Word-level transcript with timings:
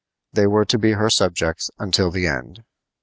They 0.33 0.47
were 0.47 0.65
to 0.65 0.79
be 0.79 0.93
her 0.93 1.11
subjects 1.11 1.69
until 1.77 2.09
the 2.09 2.25
end. 2.25 2.63